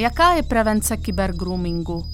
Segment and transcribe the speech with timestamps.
[0.00, 2.04] Jaká je prevence kybergroomingu?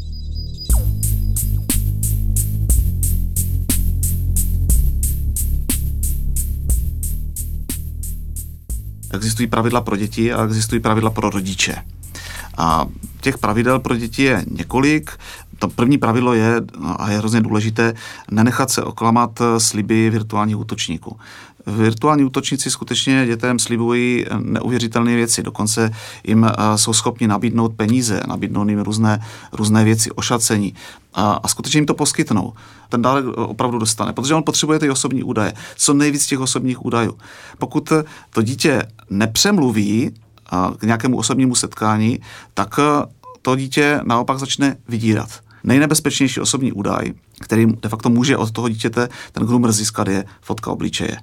[9.14, 11.76] Existují pravidla pro děti a existují pravidla pro rodiče.
[12.56, 12.86] A
[13.20, 15.10] těch pravidel pro děti je několik.
[15.58, 16.62] To první pravidlo je,
[16.96, 17.94] a je hrozně důležité,
[18.30, 21.16] nenechat se oklamat sliby virtuálních útočníků.
[21.66, 25.90] Virtuální útočníci skutečně dětem slibují neuvěřitelné věci, dokonce
[26.26, 30.74] jim eh, jsou schopni nabídnout peníze, nabídnout jim různé, různé věci, ošacení
[31.14, 32.52] a, a skutečně jim to poskytnou.
[32.88, 37.18] Ten dárek opravdu dostane, protože on potřebuje ty osobní údaje, co nejvíc těch osobních údajů.
[37.58, 37.92] Pokud
[38.30, 42.18] to dítě nepřemluví eh, k nějakému osobnímu setkání,
[42.54, 43.06] tak eh,
[43.42, 45.45] to dítě naopak začne vydírat.
[45.66, 50.70] Nejnebezpečnější osobní údaj, který de facto může od toho dítěte ten groomer získat, je fotka
[50.70, 51.16] obličeje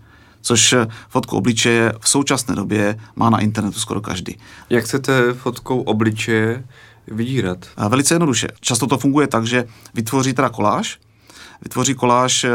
[0.44, 0.76] což
[1.10, 4.38] fotku obličeje v současné době má na internetu skoro každý.
[4.70, 6.64] Jak chcete fotkou obličeje
[7.08, 7.66] vydírat?
[7.78, 8.48] A velice jednoduše.
[8.60, 11.00] Často to funguje tak, že vytvoří teda koláž,
[11.62, 12.46] vytvoří koláž,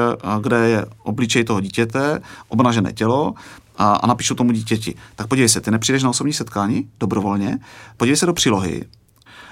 [0.41, 3.35] kde je obličej toho dítěte, obnažené tělo,
[3.79, 7.59] a, a napíšu tomu dítěti, tak podívej se, ty nepřijdeš na osobní setkání dobrovolně,
[7.97, 8.85] podívej se do přílohy,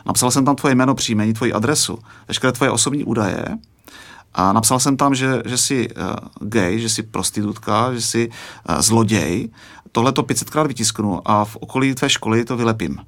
[0.07, 3.45] napsal jsem tam tvoje jméno, příjmení, tvoji adresu, veškeré tvoje osobní údaje,
[4.37, 8.81] a napsal jsem tam, že, že jsi uh, gay, že jsi prostitutka, že jsi uh,
[8.81, 9.49] zloděj.
[9.93, 12.99] Tohle to 500krát vytisknu a v okolí tvé školy to vylepím.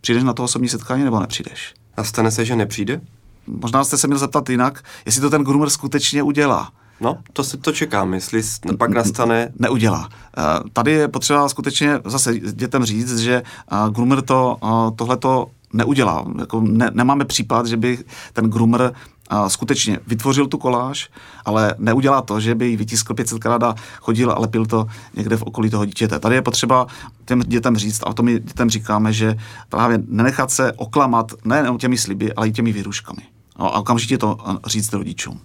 [0.00, 1.74] Přijdeš na to osobní setkání nebo nepřijdeš?
[1.96, 3.00] A stane se, že nepřijde?
[3.46, 6.70] Možná jste se měl zeptat jinak, jestli to ten groomer skutečně udělá.
[7.00, 8.42] No, to si to čekám, jestli
[8.78, 9.52] pak nastane...
[9.58, 10.08] Neudělá.
[10.72, 13.42] Tady je potřeba skutečně zase dětem říct, že
[13.90, 14.56] groomer to,
[14.96, 16.24] tohleto neudělá.
[16.38, 17.98] Jako ne, nemáme případ, že by
[18.32, 18.92] ten groomer
[19.28, 21.10] a skutečně vytvořil tu koláž,
[21.44, 25.42] ale neudělá to, že by ji vytiskl 500krát a chodil a lepil to někde v
[25.42, 26.18] okolí toho dítěte.
[26.18, 26.86] Tady je potřeba
[27.24, 29.36] těm dětem říct, a to my dětem říkáme, že
[29.68, 33.22] právě nenechat se oklamat nejen těmi sliby, ale i těmi výruškami.
[33.58, 35.40] No a okamžitě to říct rodičům.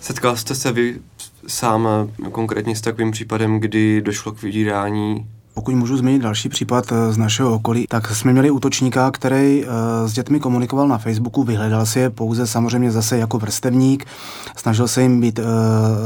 [0.00, 1.00] Setkal jste se vy
[1.46, 1.88] sám
[2.32, 5.26] konkrétně s takovým případem, kdy došlo k vydírání?
[5.54, 9.68] Pokud můžu zmínit další případ eh, z našeho okolí, tak jsme měli útočníka, který eh,
[10.08, 14.04] s dětmi komunikoval na Facebooku, vyhledal si je pouze samozřejmě zase jako vrstevník,
[14.56, 15.42] snažil se jim být eh,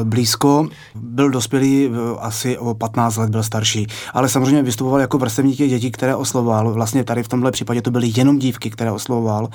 [0.04, 5.70] blízko, byl dospělý asi o 15 let, byl starší, ale samozřejmě vystupoval jako vrstevník těch
[5.70, 6.72] dětí, které oslovoval.
[6.72, 9.48] Vlastně tady v tomhle případě to byly jenom dívky, které oslovoval.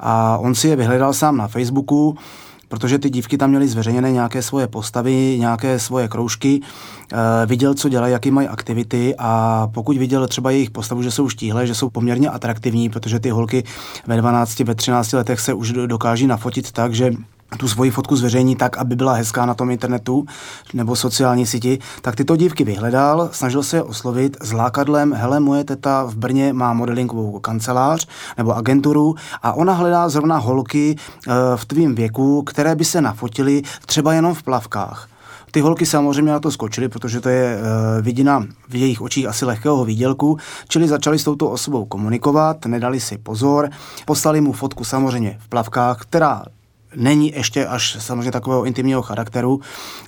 [0.00, 2.16] A on si je vyhledal sám na Facebooku,
[2.70, 7.88] protože ty dívky tam měly zveřejněné nějaké svoje postavy, nějaké svoje kroužky, e, viděl, co
[7.88, 11.90] dělají, jaké mají aktivity a pokud viděl třeba jejich postavu, že jsou štíhle, že jsou
[11.90, 13.64] poměrně atraktivní, protože ty holky
[14.06, 17.10] ve 12, ve 13 letech se už dokáží nafotit tak, že
[17.56, 20.24] tu svoji fotku zveřejní tak, aby byla hezká na tom internetu
[20.74, 25.64] nebo sociální síti, tak tyto dívky vyhledal, snažil se je oslovit s lákadlem, hele, moje
[25.64, 28.06] teta v Brně má modelingovou kancelář
[28.38, 33.62] nebo agenturu a ona hledá zrovna holky e, v tvým věku, které by se nafotily
[33.86, 35.08] třeba jenom v plavkách.
[35.50, 39.44] Ty holky samozřejmě na to skočily, protože to je e, vidina v jejich očích asi
[39.44, 40.38] lehkého výdělku,
[40.68, 43.70] čili začali s touto osobou komunikovat, nedali si pozor,
[44.04, 46.42] poslali mu fotku samozřejmě v plavkách, která
[46.96, 49.60] není ještě až samozřejmě takového intimního charakteru,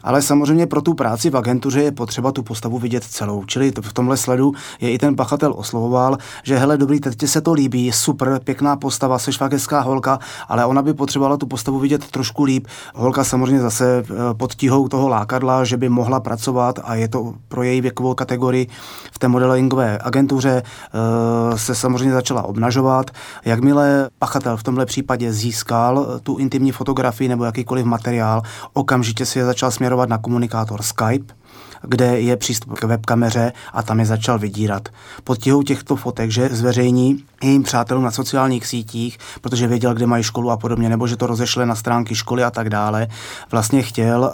[0.02, 3.44] ale samozřejmě pro tu práci v agentuře je potřeba tu postavu vidět celou.
[3.44, 7.52] Čili v tomhle sledu je i ten pachatel oslovoval, že hele, dobrý, teď se to
[7.52, 12.44] líbí, super, pěkná postava, seš fakt holka, ale ona by potřebovala tu postavu vidět trošku
[12.44, 12.66] líp.
[12.94, 17.34] Holka samozřejmě zase eh, pod tíhou toho lákadla, že by mohla pracovat a je to
[17.48, 18.66] pro její věkovou kategorii
[19.12, 23.10] v té modelingové agentuře eh, se samozřejmě začala obnažovat.
[23.44, 29.38] Jakmile pachatel v tomhle případě získal eh, tu intimní fotografii nebo jakýkoliv materiál, okamžitě si
[29.38, 31.34] je začal směrovat na komunikátor Skype,
[31.82, 34.88] kde je přístup k webkameře a tam je začal vydírat.
[35.24, 40.22] Pod tíhou těchto fotek, že zveřejní jejím přátelům na sociálních sítích, protože věděl, kde mají
[40.24, 43.08] školu a podobně, nebo že to rozešle na stránky školy a tak dále,
[43.50, 44.30] vlastně chtěl uh,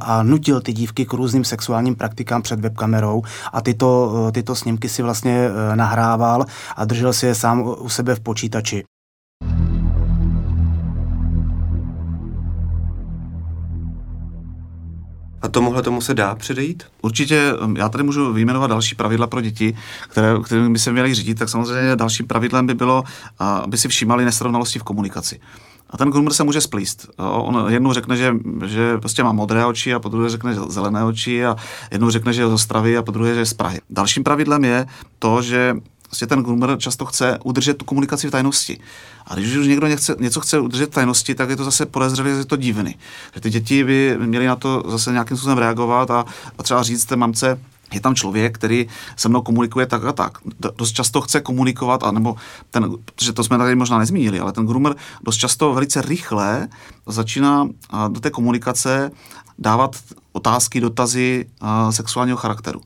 [0.00, 3.22] a nutil ty dívky k různým sexuálním praktikám před webkamerou
[3.52, 6.44] a tyto, uh, tyto snímky si vlastně uh, nahrával
[6.76, 8.84] a držel si je sám u sebe v počítači.
[15.44, 16.82] A tomuhle tomu se dá předejít?
[17.02, 19.76] Určitě, um, já tady můžu vyjmenovat další pravidla pro děti,
[20.08, 23.04] které, kterými by se měly řídit, tak samozřejmě dalším pravidlem by bylo,
[23.38, 25.40] aby si všímali nesrovnalosti v komunikaci.
[25.90, 27.10] A ten groomer se může splíst.
[27.16, 31.04] On jednou řekne, že, že prostě má modré oči a po druhé řekne, že zelené
[31.04, 31.56] oči a
[31.90, 33.80] jednou řekne, že je z Ostravy a po druhé, že je z Prahy.
[33.90, 34.86] Dalším pravidlem je
[35.18, 35.76] to, že
[36.14, 38.80] prostě ten groomer často chce udržet tu komunikaci v tajnosti.
[39.26, 42.30] A když už někdo nechce, něco chce udržet v tajnosti, tak je to zase podezřelé,
[42.30, 42.96] že je to divný.
[43.34, 46.24] Že ty děti by měly na to zase nějakým způsobem reagovat a,
[46.58, 47.60] a třeba říct té mamce,
[47.92, 50.38] je tam člověk, který se mnou komunikuje tak a tak.
[50.76, 52.36] Dost často chce komunikovat, anebo
[52.70, 56.68] ten, protože to jsme tady možná nezmínili, ale ten groomer dost často velice rychle
[57.06, 57.68] začíná
[58.08, 59.10] do té komunikace
[59.58, 59.96] dávat
[60.32, 61.46] otázky, dotazy
[61.90, 62.80] sexuálního charakteru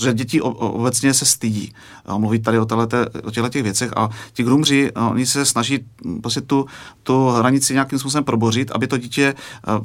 [0.00, 1.72] že děti obecně se stydí
[2.16, 5.78] mluvit tady o, téhleté, o těchto těch věcech a ti grumři, oni se snaží
[6.22, 6.66] prostě tu,
[7.02, 9.34] tu hranici nějakým způsobem probořit, aby to dítě,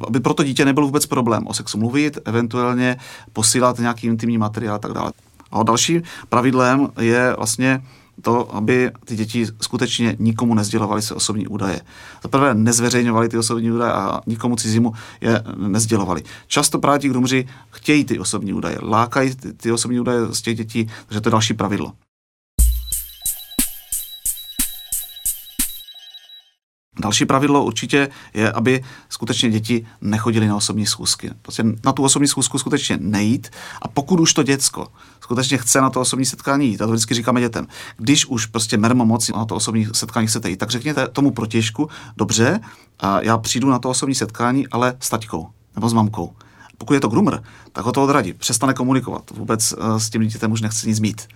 [0.06, 2.96] aby pro to dítě nebyl vůbec problém o sexu mluvit, eventuálně
[3.32, 5.12] posílat nějaký intimní materiál a tak dále.
[5.52, 7.82] A dalším pravidlem je vlastně
[8.20, 11.80] to, aby ty děti skutečně nikomu nezdělovaly se osobní údaje.
[12.22, 16.22] Za prvé nezveřejňovali ty osobní údaje a nikomu cizímu je nezdělovali.
[16.46, 20.56] Často právě ti grumři chtějí ty osobní údaje, lákají ty, ty osobní údaje z těch
[20.56, 21.92] dětí, takže to je další pravidlo.
[27.00, 31.30] Další pravidlo určitě je, aby skutečně děti nechodili na osobní schůzky.
[31.42, 33.50] Prostě na tu osobní schůzku skutečně nejít
[33.82, 34.86] a pokud už to děcko
[35.30, 37.66] skutečně chce na to osobní setkání jít, a to vždycky říkáme dětem,
[37.96, 41.88] když už prostě mermo moci na to osobní setkání chcete jít, tak řekněte tomu protěžku,
[42.16, 42.60] dobře,
[43.00, 46.32] a já přijdu na to osobní setkání, ale s taťkou nebo s mamkou.
[46.78, 47.42] Pokud je to groomer,
[47.72, 51.28] tak ho to odradí, přestane komunikovat, vůbec eh, s tím dítětem už nechce nic mít.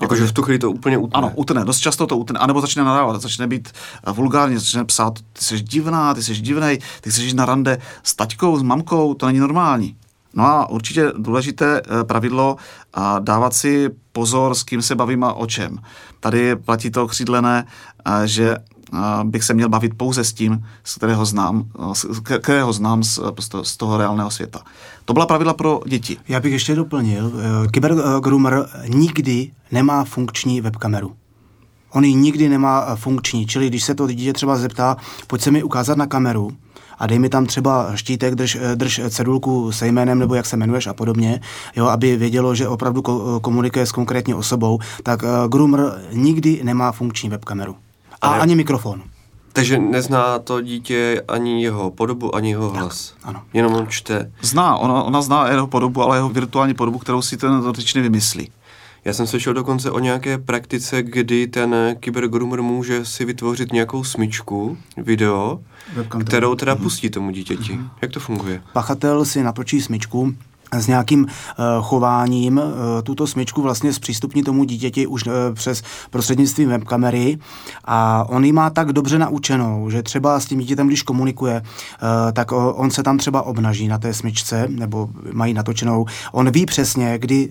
[0.00, 1.18] Jakože v tu chvíli to úplně utne.
[1.18, 3.68] Ano, utne, dost často to utne, anebo začne nadávat, začne být
[4.06, 8.14] eh, vulgárně, začne psát, ty jsi divná, ty jsi divnej, ty jít na rande s
[8.14, 9.96] taťkou, s mamkou, to není normální.
[10.34, 12.56] No a určitě důležité eh, pravidlo
[12.94, 15.78] a dávat si pozor, s kým se bavím a o čem.
[16.20, 17.66] Tady platí to křídlené,
[18.06, 18.56] eh, že
[19.24, 23.20] bych se měl bavit pouze s tím, z kterého znám, z kterého znám z,
[23.62, 24.60] z toho reálného světa.
[25.04, 26.16] To byla pravidla pro děti.
[26.28, 31.12] Já bych ještě doplnil, eh, kybergroomer nikdy nemá funkční webkameru.
[31.92, 34.96] On ji nikdy nemá eh, funkční, čili když se to dítě třeba zeptá,
[35.26, 36.50] pojď se mi ukázat na kameru,
[36.98, 40.56] a dej mi tam třeba štítek, drž, eh, drž cedulku se jménem nebo jak se
[40.56, 41.40] jmenuješ a podobně,
[41.76, 43.02] jo, aby vědělo, že opravdu
[43.42, 47.76] komunikuje s konkrétní osobou, tak groomer nikdy nemá funkční webkameru.
[48.24, 48.40] A Ale...
[48.40, 49.02] ani mikrofon.
[49.52, 53.14] Takže nezná to dítě ani jeho podobu, ani jeho hlas.
[53.20, 53.42] Tak, ano.
[53.52, 54.32] Jenom on čte.
[54.42, 58.50] Zná, ona, ona zná jeho podobu, ale jeho virtuální podobu, kterou si ten dotyčný vymyslí.
[59.04, 64.78] Já jsem slyšel dokonce o nějaké praktice, kdy ten kybergroomer může si vytvořit nějakou smyčku,
[64.96, 65.60] video,
[66.24, 66.82] kterou teda mhm.
[66.82, 67.72] pustí tomu dítěti.
[67.72, 67.88] Mm-hmm.
[68.02, 68.62] Jak to funguje?
[68.72, 70.34] Pachatel si natočí smyčku,
[70.80, 72.62] s nějakým uh, chováním uh,
[73.02, 77.38] tuto smyčku vlastně zpřístupní tomu dítěti už uh, přes prostřednictvím webkamery
[77.84, 81.62] a on ji má tak dobře naučenou, že třeba s tím dítětem, když komunikuje,
[82.32, 86.06] tak on se tam třeba obnaží na té smyčce, nebo mají natočenou.
[86.32, 87.48] On ví přesně, kdy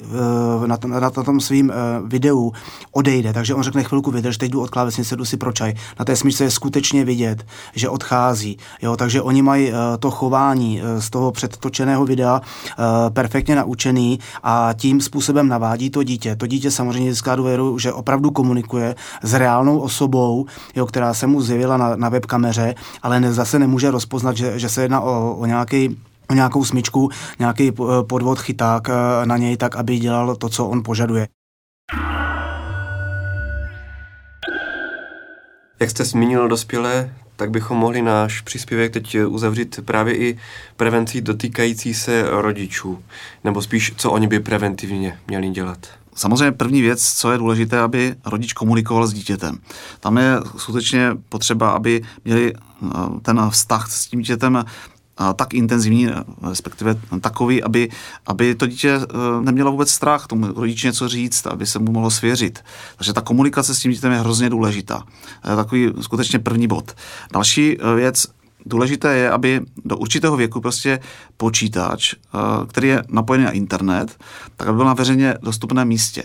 [0.65, 1.71] na, na, tom svým
[2.05, 2.51] videu
[2.91, 5.73] odejde, takže on řekne chvilku vydrž, teď jdu od klávesnice, jdu si pročaj.
[5.99, 8.57] Na té smyčce je skutečně vidět, že odchází.
[8.81, 12.41] Jo, takže oni mají to chování z toho předtočeného videa
[13.13, 16.35] perfektně naučený a tím způsobem navádí to dítě.
[16.35, 20.45] To dítě samozřejmě získá důvěru, že opravdu komunikuje s reálnou osobou,
[20.75, 24.69] jo, která se mu zjevila na, na webkameře, ale ne, zase nemůže rozpoznat, že, že
[24.69, 25.97] se jedná o, o nějaký
[26.33, 27.71] nějakou smyčku, nějaký
[28.07, 31.27] podvod chyták eh, na něj tak, aby dělal to, co on požaduje.
[35.79, 37.13] Jak jste zmínil dospělé,
[37.43, 40.37] tak bychom mohli náš příspěvek teď uzavřít právě i
[40.77, 43.03] prevencí dotýkající se rodičů,
[43.43, 45.77] nebo spíš, co oni by preventivně měli dělat.
[46.15, 49.57] Samozřejmě první věc, co je důležité, aby rodič komunikoval s dítětem.
[49.99, 52.87] Tam je skutečně potřeba, aby měli eh,
[53.21, 54.65] ten vztah s tím dítětem
[55.35, 56.09] tak intenzivní,
[56.49, 57.89] respektive takový, aby,
[58.25, 59.07] aby to dítě eh,
[59.41, 62.59] nemělo vůbec strach tomu rodiči něco říct, aby se mu mohlo svěřit.
[62.97, 65.03] Takže ta komunikace s tím dítětem je hrozně důležitá.
[65.41, 66.95] Takový skutečně první bod.
[67.33, 68.25] Další eh, věc,
[68.65, 70.99] důležité je, aby do určitého věku prostě
[71.37, 74.17] počítač, eh, který je napojený na internet,
[74.57, 76.23] tak aby byl na veřejně dostupném místě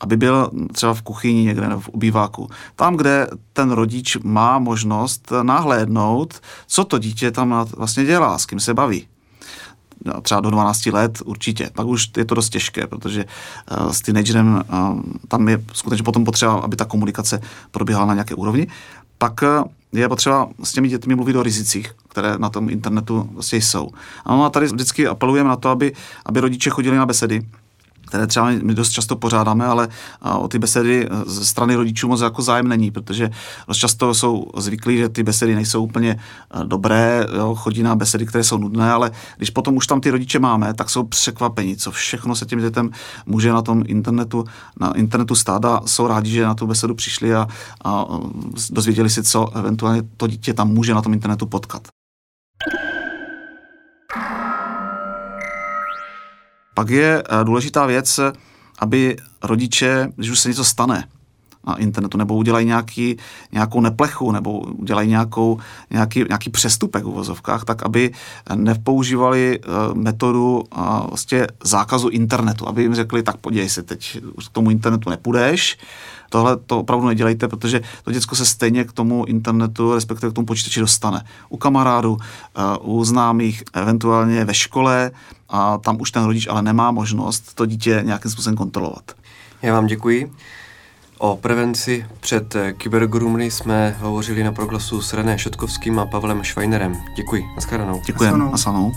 [0.00, 2.48] aby byl třeba v kuchyni někde nebo v obýváku.
[2.76, 8.60] Tam, kde ten rodič má možnost nahlédnout, co to dítě tam vlastně dělá, s kým
[8.60, 9.06] se baví
[10.06, 11.70] no, třeba do 12 let určitě.
[11.74, 16.24] Pak už je to dost těžké, protože uh, s teenagerem uh, tam je skutečně potom
[16.24, 18.66] potřeba, aby ta komunikace probíhala na nějaké úrovni.
[19.18, 19.48] Pak uh,
[19.92, 23.90] je potřeba s těmi dětmi mluvit o rizicích, které na tom internetu vlastně jsou.
[24.24, 25.92] A tady vždycky apelujeme na to, aby,
[26.26, 27.46] aby rodiče chodili na besedy,
[28.06, 29.88] které třeba my dost často pořádáme, ale
[30.38, 33.30] o ty besedy ze strany rodičů moc jako zájem není, protože
[33.68, 36.18] dost často jsou zvyklí, že ty besedy nejsou úplně
[36.64, 40.38] dobré, jo, chodí na besedy, které jsou nudné, ale když potom už tam ty rodiče
[40.38, 42.90] máme, tak jsou překvapení, co všechno se těm dětem
[43.26, 44.44] může na tom internetu,
[44.80, 47.48] na internetu stát a jsou rádi, že na tu besedu přišli a,
[47.84, 48.06] a
[48.70, 51.95] dozvěděli si, co eventuálně to dítě tam může na tom internetu potkat.
[56.76, 58.20] Pak je důležitá věc,
[58.78, 61.08] aby rodiče, když už se něco stane,
[61.66, 63.16] na internetu, nebo udělají nějaký,
[63.52, 65.58] nějakou neplechu, nebo udělají nějakou,
[65.90, 68.12] nějaký, nějaký přestupek v uvozovkách, tak aby
[68.54, 74.52] nepoužívali uh, metodu uh, vlastně zákazu internetu, aby jim řekli, tak podívej se, teď k
[74.52, 75.78] tomu internetu nepůjdeš,
[76.30, 80.46] tohle to opravdu nedělejte, protože to děcko se stejně k tomu internetu, respektive k tomu
[80.46, 81.24] počítači dostane.
[81.48, 82.16] U kamarádů,
[82.82, 85.10] uh, u známých, eventuálně ve škole
[85.48, 89.12] a tam už ten rodič ale nemá možnost to dítě nějakým způsobem kontrolovat.
[89.62, 90.32] Já vám děkuji.
[91.18, 96.96] O prevenci před kybergrumly jsme hovořili na proglasu s René Šotkovským a Pavlem Švajnerem.
[97.16, 97.44] Děkuji.
[97.54, 98.02] Naschledanou.
[98.06, 98.38] Děkujeme.
[98.38, 98.92] Naschledanou.